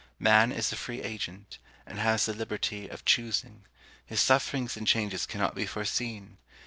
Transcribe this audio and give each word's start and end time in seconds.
Man 0.17 0.51
is 0.51 0.71
a 0.71 0.75
free 0.75 1.03
agent, 1.03 1.59
and 1.85 1.99
has 1.99 2.25
the 2.25 2.33
liberty 2.33 2.87
of 2.87 3.05
choosing; 3.05 3.65
his 4.03 4.19
sufferings 4.19 4.75
and 4.75 4.87
changes 4.87 5.27
cannot 5.27 5.53
be 5.53 5.67
foreseen. 5.67 6.39